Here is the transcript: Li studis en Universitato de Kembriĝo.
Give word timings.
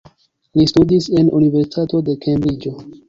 Li 0.59 0.63
studis 0.71 1.09
en 1.21 1.29
Universitato 1.41 2.01
de 2.09 2.17
Kembriĝo. 2.25 2.75